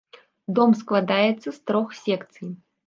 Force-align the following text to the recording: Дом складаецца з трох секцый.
Дом 0.59 0.71
складаецца 0.81 1.47
з 1.51 1.57
трох 1.71 1.87
секцый. 2.05 2.49